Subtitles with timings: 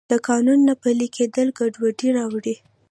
[0.11, 2.55] د قانون نه پلی کیدل ګډوډي راوړي.